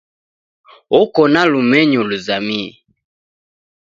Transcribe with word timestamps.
Oko 0.99 1.21
na 1.33 1.41
lumenyo 1.51 2.01
luzamie. 2.09 2.71